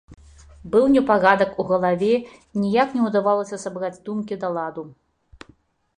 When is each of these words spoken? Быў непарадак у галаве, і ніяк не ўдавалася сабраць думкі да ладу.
Быў 0.75 0.87
непарадак 0.93 1.51
у 1.63 1.67
галаве, 1.73 2.09
і 2.55 2.63
ніяк 2.63 2.87
не 2.99 3.07
ўдавалася 3.11 3.61
сабраць 3.67 3.95
думкі 4.09 4.33
да 4.45 4.55
ладу. 4.61 4.83